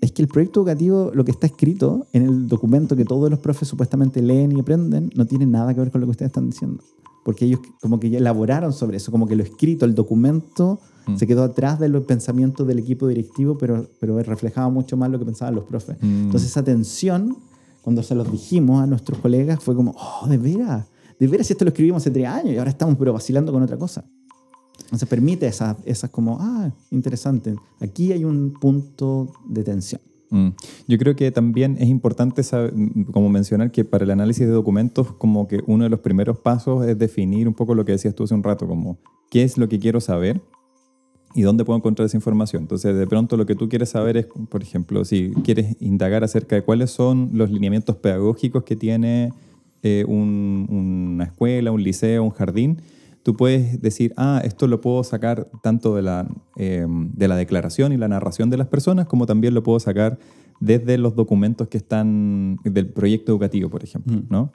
es 0.00 0.12
que 0.12 0.22
el 0.22 0.28
proyecto 0.28 0.60
educativo, 0.60 1.10
lo 1.12 1.22
que 1.26 1.32
está 1.32 1.46
escrito 1.46 2.06
en 2.14 2.22
el 2.22 2.48
documento 2.48 2.96
que 2.96 3.04
todos 3.04 3.28
los 3.28 3.40
profes 3.40 3.68
supuestamente 3.68 4.22
leen 4.22 4.56
y 4.56 4.60
aprenden, 4.60 5.10
no 5.14 5.26
tiene 5.26 5.44
nada 5.44 5.74
que 5.74 5.80
ver 5.80 5.90
con 5.90 6.00
lo 6.00 6.06
que 6.06 6.12
ustedes 6.12 6.30
están 6.30 6.48
diciendo. 6.48 6.82
Porque 7.26 7.44
ellos 7.44 7.60
como 7.82 8.00
que 8.00 8.08
ya 8.08 8.16
elaboraron 8.16 8.72
sobre 8.72 8.96
eso, 8.96 9.12
como 9.12 9.28
que 9.28 9.36
lo 9.36 9.42
escrito, 9.42 9.84
el 9.84 9.94
documento, 9.94 10.80
Mm. 11.06 11.16
se 11.16 11.26
quedó 11.26 11.42
atrás 11.42 11.78
de 11.78 11.88
los 11.88 12.04
pensamientos 12.04 12.66
del 12.66 12.78
equipo 12.78 13.06
directivo, 13.06 13.58
pero, 13.58 13.88
pero 14.00 14.20
reflejaba 14.22 14.68
mucho 14.70 14.96
más 14.96 15.10
lo 15.10 15.18
que 15.18 15.24
pensaban 15.24 15.54
los 15.54 15.64
profes. 15.64 15.96
Mm. 16.00 16.24
Entonces 16.24 16.50
esa 16.50 16.64
tensión, 16.64 17.36
cuando 17.84 18.02
se 18.02 18.14
los 18.14 18.32
dijimos 18.32 18.82
a 18.82 18.86
nuestros 18.86 19.18
colegas, 19.18 19.62
fue 19.62 19.74
como, 19.74 19.94
oh, 19.94 20.26
de 20.26 20.38
veras, 20.38 20.86
de 21.20 21.28
veras, 21.28 21.50
esto 21.50 21.66
lo 21.66 21.68
escribimos 21.68 22.02
hace 22.02 22.10
tres 22.10 22.26
años 22.26 22.54
y 22.54 22.56
ahora 22.56 22.70
estamos 22.70 22.96
pero 22.98 23.12
vacilando 23.12 23.52
con 23.52 23.62
otra 23.62 23.76
cosa. 23.76 24.04
Entonces 24.84 25.06
permite 25.06 25.46
esas, 25.46 25.76
esas 25.84 26.08
como, 26.08 26.38
ah, 26.40 26.72
interesante, 26.90 27.54
aquí 27.80 28.10
hay 28.12 28.24
un 28.24 28.54
punto 28.58 29.32
de 29.46 29.62
tensión. 29.62 30.00
Mm. 30.30 30.48
Yo 30.88 30.98
creo 30.98 31.14
que 31.14 31.30
también 31.30 31.76
es 31.78 31.88
importante 31.88 32.42
saber- 32.42 32.72
como 33.12 33.28
mencionar 33.28 33.70
que 33.70 33.84
para 33.84 34.04
el 34.04 34.10
análisis 34.10 34.46
de 34.46 34.52
documentos 34.52 35.12
como 35.12 35.46
que 35.46 35.62
uno 35.66 35.84
de 35.84 35.90
los 35.90 36.00
primeros 36.00 36.38
pasos 36.38 36.86
es 36.86 36.98
definir 36.98 37.46
un 37.46 37.54
poco 37.54 37.74
lo 37.74 37.84
que 37.84 37.92
decías 37.92 38.14
tú 38.14 38.24
hace 38.24 38.34
un 38.34 38.42
rato, 38.42 38.66
como 38.66 38.98
qué 39.30 39.42
es 39.42 39.58
lo 39.58 39.68
que 39.68 39.78
quiero 39.78 40.00
saber 40.00 40.40
y 41.34 41.42
dónde 41.42 41.64
puedo 41.64 41.76
encontrar 41.76 42.06
esa 42.06 42.16
información. 42.16 42.62
Entonces, 42.62 42.96
de 42.96 43.06
pronto 43.06 43.36
lo 43.36 43.44
que 43.46 43.54
tú 43.54 43.68
quieres 43.68 43.88
saber 43.90 44.16
es, 44.16 44.26
por 44.48 44.62
ejemplo, 44.62 45.04
si 45.04 45.30
quieres 45.44 45.76
indagar 45.80 46.22
acerca 46.24 46.54
de 46.56 46.62
cuáles 46.62 46.90
son 46.90 47.30
los 47.32 47.50
lineamientos 47.50 47.96
pedagógicos 47.96 48.62
que 48.64 48.76
tiene 48.76 49.32
eh, 49.86 50.04
un- 50.08 50.66
una 51.14 51.24
escuela, 51.24 51.70
un 51.70 51.82
liceo, 51.82 52.22
un 52.24 52.30
jardín, 52.30 52.78
tú 53.22 53.34
puedes 53.36 53.82
decir, 53.82 54.14
ah, 54.16 54.40
esto 54.42 54.66
lo 54.66 54.80
puedo 54.80 55.04
sacar 55.04 55.50
tanto 55.62 55.94
de 55.94 56.00
la, 56.02 56.26
eh, 56.56 56.86
de 56.88 57.28
la 57.28 57.36
declaración 57.36 57.92
y 57.92 57.98
la 57.98 58.08
narración 58.08 58.48
de 58.48 58.56
las 58.56 58.68
personas, 58.68 59.06
como 59.06 59.26
también 59.26 59.52
lo 59.52 59.62
puedo 59.62 59.78
sacar 59.80 60.18
desde 60.60 60.96
los 60.96 61.14
documentos 61.16 61.68
que 61.68 61.76
están 61.76 62.58
del 62.64 62.86
proyecto 62.88 63.32
educativo, 63.32 63.68
por 63.68 63.82
ejemplo, 63.84 64.16
Mm. 64.16 64.22
¿no? 64.30 64.52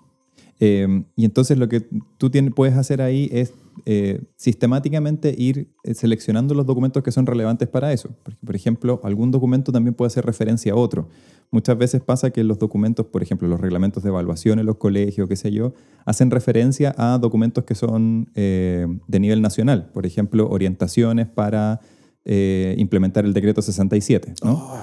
Eh, 0.60 1.04
y 1.16 1.26
entonces 1.26 1.58
lo 1.58 1.70
que 1.70 1.82
tú 2.18 2.30
tienes, 2.30 2.54
puedes 2.54 2.76
hacer 2.76 3.02
ahí 3.02 3.30
es 3.32 3.54
eh, 3.86 4.22
sistemáticamente 4.36 5.34
ir 5.38 5.70
eh, 5.84 5.94
seleccionando 5.94 6.54
los 6.54 6.66
documentos 6.66 7.02
que 7.02 7.12
son 7.12 7.26
relevantes 7.26 7.68
para 7.68 7.94
eso. 7.94 8.10
Porque, 8.24 8.40
por 8.46 8.56
ejemplo, 8.56 9.00
algún 9.04 9.32
documento 9.32 9.72
también 9.72 9.94
puede 9.94 10.08
hacer 10.08 10.26
referencia 10.26 10.74
a 10.74 10.76
otro. 10.76 11.08
Muchas 11.52 11.78
veces 11.78 12.02
pasa 12.02 12.30
que 12.30 12.44
los 12.44 12.60
documentos, 12.60 13.08
por 13.08 13.24
ejemplo, 13.24 13.48
los 13.48 13.60
reglamentos 13.60 14.04
de 14.04 14.10
evaluación 14.10 14.60
en 14.60 14.66
los 14.66 14.78
colegios, 14.78 15.28
qué 15.28 15.36
sé 15.36 15.52
yo, 15.52 15.74
hacen 16.06 16.30
referencia 16.30 16.94
a 16.98 17.18
documentos 17.18 17.64
que 17.64 17.74
son 17.74 18.30
eh, 18.36 18.86
de 19.08 19.20
nivel 19.20 19.42
nacional. 19.42 19.90
Por 19.92 20.06
ejemplo, 20.06 20.48
orientaciones 20.50 21.28
para 21.28 21.80
eh, 22.26 22.76
implementar 22.78 23.26
el 23.26 23.34
decreto 23.34 23.62
67. 23.62 24.36
¿no? 24.44 24.74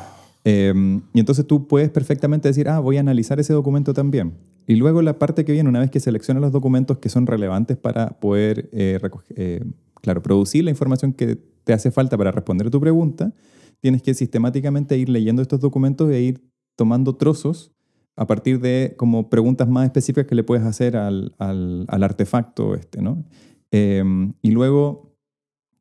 Eh, 0.48 0.72
y 1.12 1.18
entonces 1.18 1.44
tú 1.44 1.66
puedes 1.66 1.90
perfectamente 1.90 2.46
decir, 2.48 2.68
ah, 2.68 2.78
voy 2.78 2.98
a 2.98 3.00
analizar 3.00 3.40
ese 3.40 3.52
documento 3.52 3.92
también. 3.92 4.34
Y 4.68 4.76
luego 4.76 5.02
la 5.02 5.18
parte 5.18 5.44
que 5.44 5.50
viene, 5.50 5.68
una 5.68 5.80
vez 5.80 5.90
que 5.90 5.98
seleccionas 5.98 6.40
los 6.40 6.52
documentos 6.52 6.98
que 6.98 7.08
son 7.08 7.26
relevantes 7.26 7.76
para 7.76 8.10
poder, 8.20 8.68
eh, 8.72 9.00
eh, 9.34 9.64
claro, 10.02 10.22
producir 10.22 10.62
la 10.62 10.70
información 10.70 11.12
que 11.12 11.34
te 11.64 11.72
hace 11.72 11.90
falta 11.90 12.16
para 12.16 12.30
responder 12.30 12.70
tu 12.70 12.80
pregunta, 12.80 13.32
tienes 13.80 14.02
que 14.02 14.14
sistemáticamente 14.14 14.96
ir 14.96 15.08
leyendo 15.08 15.42
estos 15.42 15.58
documentos 15.58 16.10
e 16.12 16.20
ir 16.20 16.40
tomando 16.76 17.16
trozos 17.16 17.72
a 18.16 18.26
partir 18.28 18.60
de 18.60 18.94
como 18.96 19.28
preguntas 19.28 19.68
más 19.68 19.84
específicas 19.84 20.26
que 20.26 20.36
le 20.36 20.44
puedes 20.44 20.64
hacer 20.64 20.96
al, 20.96 21.34
al- 21.38 21.86
al 21.88 22.02
artefacto 22.04 22.74
este, 22.76 23.02
¿no? 23.02 23.24
Eh, 23.72 24.04
y 24.42 24.50
luego 24.52 25.12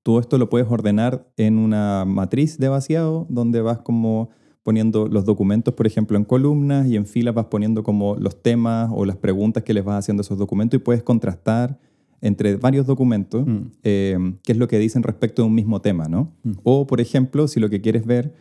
todo 0.04 0.20
esto 0.20 0.38
lo 0.40 0.50
puedes 0.50 0.68
ordenar 0.70 1.32
en 1.38 1.58
una 1.60 2.04
matriz 2.06 2.58
de 2.58 2.68
vaciado 2.70 3.26
donde 3.30 3.62
vas 3.62 3.80
como 3.82 4.30
poniendo 4.70 5.08
los 5.08 5.26
documentos, 5.26 5.76
por 5.76 5.86
ejemplo, 5.86 6.18
en 6.18 6.24
columnas 6.26 6.88
y 6.88 6.96
en 6.96 7.06
filas 7.06 7.36
vas 7.36 7.46
poniendo 7.46 7.84
como 7.84 8.16
los 8.16 8.42
temas 8.42 8.90
o 8.92 9.06
las 9.06 9.16
preguntas 9.16 9.62
que 9.62 9.76
les 9.76 9.86
vas 9.86 10.00
haciendo 10.00 10.22
a 10.22 10.24
esos 10.24 10.40
documentos 10.40 10.80
y 10.80 10.82
puedes 10.84 11.04
contrastar 11.04 11.78
entre 12.20 12.56
varios 12.56 12.88
documentos 12.88 13.46
Mm. 13.46 13.58
eh, 13.84 14.18
qué 14.44 14.52
es 14.54 14.58
lo 14.58 14.68
que 14.68 14.80
dicen 14.80 15.04
respecto 15.04 15.44
de 15.44 15.50
un 15.50 15.54
mismo 15.54 15.82
tema, 15.82 16.06
¿no? 16.10 16.32
Mm. 16.44 16.52
O, 16.64 16.88
por 16.88 17.00
ejemplo, 17.00 17.48
si 17.48 17.60
lo 17.60 17.70
que 17.70 17.80
quieres 17.80 18.08
ver 18.08 18.34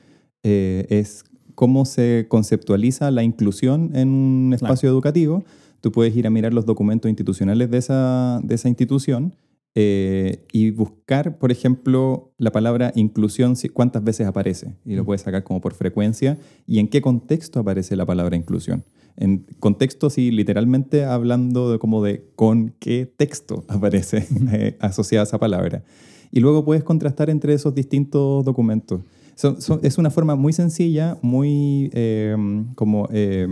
eh, 0.43 0.87
es 0.88 1.25
cómo 1.54 1.85
se 1.85 2.25
conceptualiza 2.31 3.11
la 3.11 3.23
inclusión 3.23 3.90
en 3.95 4.09
un 4.09 4.49
Claro. 4.57 4.64
espacio 4.73 4.88
educativo, 4.88 5.45
tú 5.83 5.93
puedes 5.93 6.16
ir 6.16 6.26
a 6.26 6.31
mirar 6.31 6.54
los 6.54 6.64
documentos 6.64 7.11
institucionales 7.11 7.71
de 7.71 7.76
esa, 7.78 8.40
de 8.43 8.54
esa 8.54 8.71
institución 8.71 9.35
eh, 9.75 10.45
y 10.52 10.71
buscar, 10.71 11.38
por 11.38 11.50
ejemplo, 11.50 12.33
la 12.38 12.52
palabra 12.52 12.93
inclusión, 12.95 13.57
si- 13.57 13.69
cuántas 13.69 14.04
veces 14.04 14.26
aparece. 14.26 14.76
Y 14.85 14.95
lo 14.95 15.04
puedes 15.04 15.23
sacar 15.23 15.43
como 15.43 15.61
por 15.61 15.75
frecuencia 15.75 16.38
y 16.66 16.78
en 16.78 16.88
qué 16.88 17.00
contexto 17.00 17.61
aparece 17.61 17.97
la 17.97 18.07
palabra 18.07 18.37
inclusión. 18.37 18.85
En 19.16 19.47
contexto, 19.61 20.11
sí, 20.11 20.31
literalmente 20.31 21.04
hablando 21.04 21.71
de 21.73 21.78
como 21.78 22.02
de 22.04 22.31
con 22.37 22.75
qué 22.78 23.07
texto 23.16 23.64
aparece 23.69 24.26
eh, 24.52 24.76
asociada 24.81 25.25
esa 25.25 25.38
palabra. 25.38 25.83
Y 26.31 26.40
luego 26.40 26.64
puedes 26.64 26.83
contrastar 26.85 27.31
entre 27.31 27.54
esos 27.54 27.75
distintos 27.75 28.45
documentos. 28.45 29.02
Son- 29.37 29.61
son- 29.61 29.81
es 29.83 29.99
una 29.99 30.11
forma 30.11 30.37
muy 30.37 30.52
sencilla, 30.52 31.19
muy 31.23 31.90
eh, 31.93 32.37
como 32.76 33.09
eh, 33.12 33.47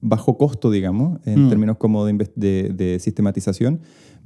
bajo 0.00 0.38
costo, 0.38 0.70
digamos, 0.70 1.20
en 1.26 1.46
Mm. 1.46 1.48
términos 1.50 1.76
como 1.76 2.04
de, 2.06 2.30
de- 2.36 2.70
de 2.74 2.98
sistematización, 2.98 3.80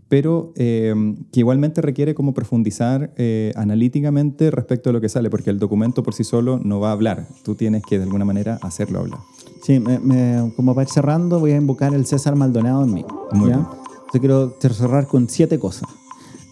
pero 0.08 0.52
eh, 0.56 0.94
que 1.32 1.40
igualmente 1.40 1.80
requiere 1.82 2.14
como 2.14 2.32
profundizar 2.34 3.12
eh, 3.16 3.52
analíticamente 3.56 4.50
respecto 4.50 4.90
a 4.90 4.92
lo 4.92 5.00
que 5.00 5.08
sale, 5.08 5.30
porque 5.30 5.50
el 5.50 5.58
documento 5.58 6.02
por 6.02 6.14
sí 6.14 6.22
solo 6.24 6.60
no 6.62 6.78
va 6.80 6.90
a 6.90 6.92
hablar. 6.92 7.26
Tú 7.44 7.54
tienes 7.54 7.82
que 7.84 7.98
de 7.98 8.04
alguna 8.04 8.24
manera 8.24 8.58
hacerlo 8.62 9.00
hablar. 9.00 9.18
Sí, 9.62 9.80
me- 9.80 9.98
me- 9.98 10.52
como 10.54 10.74
para 10.74 10.84
ir 10.84 10.92
cerrando, 10.92 11.40
voy 11.40 11.52
a 11.52 11.56
invocar 11.56 11.92
el 11.94 12.06
César 12.06 12.36
Maldonado 12.36 12.84
en 12.84 12.94
mí. 12.94 13.04
Muy 13.32 13.50
¿ya? 13.50 13.56
bien. 13.56 13.68
Yo 14.14 14.20
quiero 14.20 14.56
cerrar 14.60 15.06
con 15.08 15.28
siete 15.28 15.58
cosas. 15.58 15.88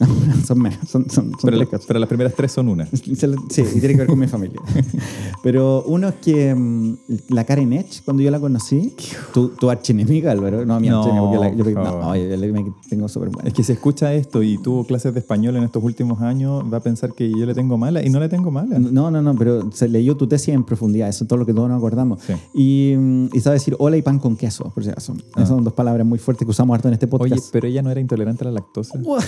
son 0.46 0.58
menos, 0.60 0.78
son, 0.88 1.08
son, 1.10 1.30
son 1.32 1.36
Pero, 1.42 1.56
la- 1.58 1.66
pero 1.86 1.98
las 2.00 2.08
primeras 2.08 2.34
tres 2.34 2.52
son 2.52 2.68
una. 2.68 2.86
Sí, 2.94 3.62
y 3.62 3.80
tiene 3.80 3.88
que 3.94 3.96
ver 3.96 4.06
con 4.06 4.18
mi 4.18 4.26
familia. 4.26 4.60
Pero 5.42 5.82
uno 5.86 6.08
es 6.08 6.14
que 6.16 6.54
mm, 6.54 6.96
la 7.28 7.44
Karen 7.44 7.72
Edge, 7.72 8.02
cuando 8.04 8.22
yo 8.22 8.30
la 8.30 8.40
conocí, 8.40 8.94
tu, 9.32 9.48
tu 9.50 9.68
archienemiga, 9.70 10.30
Álvaro, 10.32 10.64
no 10.64 10.80
mi 10.80 10.88
No, 10.88 11.02
porque 11.30 11.38
la- 11.38 11.54
yo, 11.54 11.64
no, 11.70 11.84
favor. 11.84 12.16
yo 12.16 12.52
me 12.52 12.72
tengo 12.88 13.08
súper 13.08 13.28
buena. 13.30 13.48
Es 13.48 13.54
que 13.54 13.62
si 13.62 13.72
escucha 13.72 14.12
esto 14.14 14.42
y 14.42 14.58
tuvo 14.58 14.84
clases 14.84 15.12
de 15.14 15.20
español 15.20 15.56
en 15.56 15.64
estos 15.64 15.82
últimos 15.82 16.20
años, 16.22 16.64
va 16.72 16.78
a 16.78 16.82
pensar 16.82 17.12
que 17.12 17.30
yo 17.30 17.44
le 17.46 17.54
tengo 17.54 17.76
mala 17.78 18.02
y 18.04 18.10
no 18.10 18.20
le 18.20 18.28
tengo 18.28 18.50
mala. 18.50 18.78
No, 18.78 19.10
no, 19.10 19.20
no, 19.22 19.34
pero 19.34 19.70
se 19.72 19.88
leyó 19.88 20.16
tu 20.16 20.26
tesis 20.26 20.54
en 20.54 20.64
profundidad, 20.64 21.08
eso 21.08 21.24
es 21.24 21.28
todo 21.28 21.38
lo 21.38 21.46
que 21.46 21.52
todos 21.54 21.68
nos 21.68 21.78
acordamos. 21.78 22.20
Sí. 22.26 22.32
Y, 22.54 22.96
mm, 22.96 23.28
y 23.32 23.40
sabe 23.40 23.54
decir 23.54 23.76
hola 23.78 23.96
y 23.96 24.02
pan 24.02 24.18
con 24.18 24.36
queso, 24.36 24.70
por 24.74 24.82
si 24.84 24.90
acaso. 24.90 25.14
Esas 25.36 25.48
son 25.48 25.62
dos 25.64 25.74
palabras 25.74 26.06
muy 26.06 26.18
fuertes 26.18 26.46
que 26.46 26.50
usamos 26.50 26.74
harto 26.74 26.88
en 26.88 26.94
este 26.94 27.06
podcast. 27.06 27.32
Oye, 27.32 27.42
pero 27.52 27.66
ella 27.68 27.82
no 27.82 27.90
era 27.90 28.00
intolerante 28.00 28.44
a 28.44 28.46
la 28.46 28.52
lactosa. 28.52 28.98
What? 29.02 29.22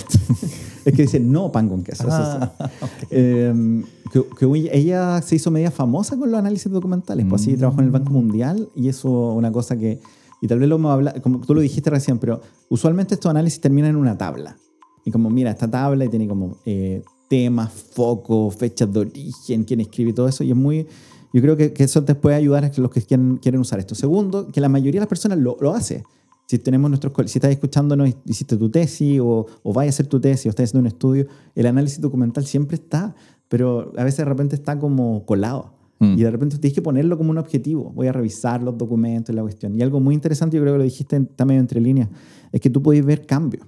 Es 0.85 0.93
que 0.93 1.01
dice 1.03 1.19
no 1.19 1.51
pan 1.51 1.67
con 1.69 1.83
queso. 1.83 2.07
eso 2.07 2.17
sí. 2.17 2.37
Ah, 2.41 2.69
Eh, 3.11 3.83
que, 4.11 4.23
que 4.39 4.69
ella 4.71 5.21
se 5.21 5.35
hizo 5.35 5.51
media 5.51 5.69
famosa 5.71 6.17
con 6.17 6.31
los 6.31 6.39
análisis 6.39 6.71
documentales. 6.71 7.25
Pues 7.27 7.41
así 7.41 7.53
Mm. 7.53 7.57
trabajó 7.57 7.79
en 7.79 7.85
el 7.85 7.91
Banco 7.91 8.11
Mundial 8.11 8.69
y 8.75 8.87
eso 8.89 9.09
una 9.33 9.51
cosa 9.51 9.77
que. 9.77 9.99
Y 10.41 10.47
tal 10.47 10.59
vez 10.59 10.69
lo 10.69 10.75
hablado, 10.89 11.21
como 11.21 11.39
tú 11.39 11.53
lo 11.55 11.61
dijiste 11.61 11.89
recién, 11.89 12.19
pero 12.19 12.41
usualmente 12.69 13.15
estos 13.15 13.29
análisis 13.29 13.59
terminan 13.59 13.91
en 13.91 13.95
una 13.97 14.17
tabla. 14.17 14.55
Y 15.03 15.11
como, 15.11 15.29
mira, 15.29 15.49
esta 15.51 15.69
tabla 15.69 16.05
y 16.05 16.09
tiene 16.09 16.27
como 16.27 16.57
eh, 16.65 17.01
temas, 17.29 17.71
focos, 17.71 18.55
fechas 18.55 18.91
de 18.93 18.99
origen, 18.99 19.63
quién 19.63 19.79
escribe 19.81 20.11
y 20.11 20.13
todo 20.13 20.27
eso. 20.27 20.43
Y 20.43 20.51
es 20.51 20.55
muy. 20.57 20.85
Yo 21.33 21.41
creo 21.41 21.57
que, 21.57 21.73
que 21.73 21.83
eso 21.83 22.03
te 22.03 22.15
puede 22.15 22.35
ayudar 22.35 22.63
a 22.65 22.71
los 22.77 22.91
que 22.91 23.01
quieren, 23.01 23.37
quieren 23.37 23.59
usar 23.61 23.79
esto. 23.79 23.95
Segundo, 23.95 24.47
que 24.47 24.61
la 24.61 24.69
mayoría 24.69 24.99
de 24.99 25.03
las 25.03 25.09
personas 25.09 25.37
lo, 25.37 25.57
lo 25.59 25.73
hace. 25.73 26.03
Si 26.47 26.57
tenemos 26.59 26.89
nuestros, 26.89 27.13
si 27.29 27.37
estás 27.39 27.51
escuchándonos, 27.51 28.09
hiciste 28.25 28.55
tu 28.55 28.69
tesis 28.69 29.19
o, 29.21 29.45
o 29.63 29.79
a 29.79 29.83
hacer 29.83 30.07
tu 30.07 30.19
tesis 30.19 30.45
o 30.45 30.49
estás 30.49 30.69
haciendo 30.69 30.81
un 30.81 30.87
estudio, 30.87 31.27
el 31.55 31.65
análisis 31.67 31.99
documental 31.99 32.45
siempre 32.45 32.75
está, 32.75 33.13
pero 33.49 33.91
a 33.97 34.03
veces 34.05 34.19
de 34.19 34.25
repente 34.25 34.55
está 34.55 34.79
como 34.79 35.25
colado. 35.25 35.73
Mm. 35.99 36.13
Y 36.17 36.23
de 36.23 36.31
repente 36.31 36.57
tienes 36.57 36.73
que 36.75 36.81
ponerlo 36.81 37.17
como 37.17 37.31
un 37.31 37.37
objetivo. 37.37 37.91
Voy 37.93 38.07
a 38.07 38.13
revisar 38.13 38.63
los 38.63 38.77
documentos 38.77 39.33
y 39.33 39.35
la 39.35 39.41
cuestión. 39.41 39.75
Y 39.77 39.81
algo 39.81 39.99
muy 39.99 40.15
interesante, 40.15 40.55
yo 40.55 40.63
creo 40.63 40.75
que 40.75 40.77
lo 40.79 40.83
dijiste, 40.85 41.19
medio 41.45 41.59
entre 41.59 41.81
líneas, 41.81 42.07
es 42.51 42.61
que 42.61 42.69
tú 42.69 42.81
podés 42.81 43.05
ver 43.05 43.25
cambios. 43.25 43.67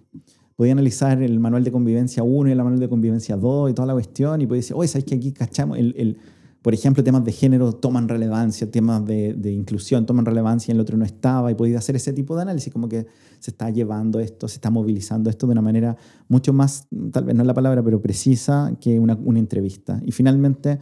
Podés 0.55 0.71
analizar 0.71 1.21
el 1.21 1.39
manual 1.39 1.63
de 1.63 1.71
convivencia 1.71 2.24
1 2.24 2.50
y 2.50 2.51
el 2.53 2.57
manual 2.59 2.79
de 2.79 2.88
convivencia 2.88 3.36
2 3.36 3.71
y 3.71 3.74
toda 3.74 3.88
la 3.88 3.93
cuestión 3.93 4.41
y 4.41 4.48
podés 4.48 4.65
decir, 4.65 4.75
oye, 4.77 4.88
¿sabes 4.88 5.05
que 5.05 5.15
aquí 5.15 5.31
cachamos? 5.33 5.77
El, 5.77 5.93
el- 5.98 6.17
por 6.61 6.73
ejemplo, 6.73 7.03
temas 7.03 7.23
de 7.23 7.31
género 7.31 7.71
toman 7.71 8.09
relevancia, 8.09 8.69
temas 8.69 9.05
de, 9.05 9.33
de 9.33 9.51
inclusión 9.51 10.05
toman 10.05 10.25
relevancia 10.25 10.71
y 10.71 10.75
el 10.75 10.81
otro 10.81 10.97
no 10.97 11.05
estaba 11.05 11.51
y 11.51 11.55
podéis 11.55 11.77
hacer 11.77 11.95
ese 11.95 12.11
tipo 12.11 12.35
de 12.35 12.41
análisis, 12.41 12.71
como 12.71 12.89
que 12.89 13.07
se 13.39 13.51
está 13.51 13.69
llevando 13.69 14.19
esto, 14.19 14.47
se 14.47 14.55
está 14.55 14.69
movilizando 14.69 15.29
esto 15.29 15.47
de 15.47 15.53
una 15.53 15.61
manera 15.61 15.95
mucho 16.27 16.51
más, 16.51 16.87
tal 17.11 17.23
vez 17.23 17.35
no 17.35 17.43
es 17.43 17.47
la 17.47 17.53
palabra, 17.53 17.81
pero 17.81 18.01
precisa 18.01 18.73
que 18.81 18.99
una, 18.99 19.17
una 19.23 19.39
entrevista. 19.39 20.01
Y 20.05 20.11
finalmente, 20.11 20.79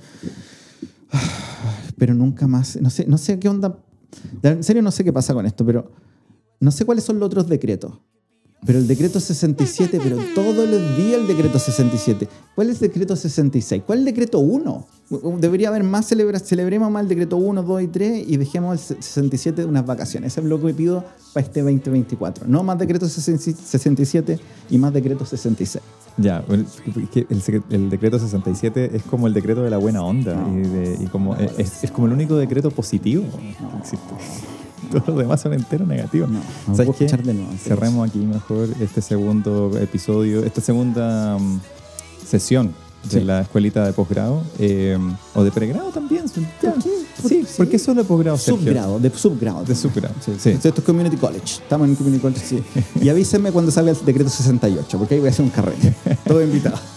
pero 1.97 2.15
nunca 2.15 2.47
más, 2.47 2.81
no 2.81 2.89
sé, 2.89 3.05
no 3.07 3.19
sé 3.19 3.37
qué 3.37 3.47
onda, 3.47 3.77
en 4.41 4.63
serio 4.63 4.81
no 4.81 4.91
sé 4.91 5.03
qué 5.03 5.13
pasa 5.13 5.33
con 5.35 5.45
esto, 5.45 5.63
pero 5.63 5.91
no 6.59 6.71
sé 6.71 6.85
cuáles 6.85 7.03
son 7.03 7.19
los 7.19 7.27
otros 7.27 7.47
decretos. 7.47 7.99
Pero 8.65 8.79
el 8.79 8.87
decreto 8.87 9.19
67, 9.19 9.99
pero 10.03 10.17
todos 10.33 10.67
los 10.67 10.97
días 10.97 11.21
el 11.21 11.27
decreto 11.27 11.59
67. 11.59 12.27
¿Cuál 12.55 12.69
es 12.71 12.81
el 12.81 12.87
decreto 12.89 13.15
66? 13.15 13.83
¿Cuál 13.85 13.99
es 13.99 14.01
el 14.01 14.05
decreto 14.05 14.39
1? 14.39 14.87
Debería 15.39 15.69
haber 15.69 15.83
más, 15.83 16.07
celebra, 16.07 16.39
celebremos 16.39 16.89
más 16.91 17.03
el 17.03 17.07
decreto 17.09 17.37
1, 17.37 17.63
2 17.63 17.81
y 17.83 17.87
3 17.87 18.23
y 18.27 18.35
dejemos 18.37 18.91
el 18.91 19.01
67 19.03 19.61
de 19.61 19.67
unas 19.67 19.85
vacaciones. 19.85 20.33
Eso 20.33 20.41
es 20.41 20.47
lo 20.47 20.59
que 20.61 20.73
pido 20.73 21.05
para 21.33 21.45
este 21.45 21.61
2024. 21.61 22.45
No 22.47 22.63
más 22.63 22.79
decreto 22.79 23.07
67 23.07 24.39
y 24.71 24.77
más 24.77 24.91
decreto 24.93 25.23
66. 25.25 25.83
Ya, 26.17 26.43
el, 26.49 26.65
el 27.69 27.89
decreto 27.91 28.17
67 28.17 28.89
es 28.95 29.03
como 29.03 29.27
el 29.27 29.33
decreto 29.35 29.61
de 29.61 29.69
la 29.69 29.77
buena 29.77 30.01
onda 30.03 30.33
No. 30.33 30.57
y, 30.57 30.63
de- 30.63 30.97
y 31.03 31.05
como, 31.07 31.35
es, 31.35 31.83
es 31.83 31.91
como 31.91 32.07
el 32.07 32.13
único 32.13 32.35
decreto 32.35 32.71
positivo 32.71 33.23
que 33.31 33.77
existe. 33.79 34.56
Todos 34.91 35.07
los 35.07 35.17
demás 35.17 35.41
son 35.41 35.53
enteros 35.53 35.87
negativos. 35.87 36.29
No, 36.29 36.39
no 36.67 36.75
¿Sabes 36.75 36.95
qué? 36.97 37.05
escuchar 37.05 37.23
de 37.25 37.33
nuevo. 37.33 37.51
Cerremos 37.61 38.09
aquí 38.09 38.19
mejor 38.19 38.69
este 38.79 39.01
segundo 39.01 39.71
episodio, 39.79 40.43
esta 40.43 40.61
segunda 40.61 41.37
mm, 41.37 41.59
sesión 42.25 42.67
de 43.03 43.19
Sí. 43.19 43.23
la 43.23 43.41
escuelita 43.41 43.85
de 43.85 43.93
posgrado 43.93 44.41
eh, 44.59 44.97
o 45.33 45.43
de 45.43 45.51
pregrado 45.51 45.89
también. 45.91 46.25
¿Por 46.27 46.43
qué? 46.59 46.81
Sí, 46.81 47.43
¿Por 47.45 47.55
¿por 47.57 47.69
qué 47.69 47.79
solo 47.79 48.01
de 48.01 48.07
posgrado? 48.07 48.37
Subgrado, 48.37 48.99
de 48.99 49.09
subgrado. 49.11 49.63
De 49.63 49.75
subgrado, 49.75 50.15
Sí, 50.19 50.33
sí. 50.37 50.49
Esto 50.49 50.69
es 50.69 50.81
Community 50.81 51.15
College. 51.15 51.61
Estamos 51.63 51.87
en 51.87 51.95
Community 51.95 52.21
College, 52.21 52.45
sí. 52.45 52.63
Y 53.01 53.07
avísenme 53.09 53.51
cuando 53.51 53.71
salga 53.71 53.91
el 53.91 53.97
decreto 54.05 54.29
68, 54.29 54.97
porque 54.97 55.13
ahí 55.15 55.19
voy 55.21 55.29
a 55.29 55.31
hacer 55.31 55.45
un 55.45 55.51
carrete. 55.51 55.93
Todo 56.25 56.41
invitado. 56.43 56.77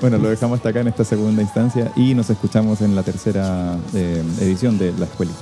Bueno, 0.00 0.18
lo 0.18 0.28
dejamos 0.28 0.56
hasta 0.56 0.70
acá 0.70 0.80
en 0.80 0.88
esta 0.88 1.04
segunda 1.04 1.42
instancia 1.42 1.92
y 1.94 2.12
nos 2.12 2.28
escuchamos 2.28 2.80
en 2.80 2.96
la 2.96 3.04
tercera 3.04 3.78
eh, 3.94 4.20
edición 4.40 4.76
de 4.78 4.92
la 4.98 5.04
escuelita. 5.04 5.38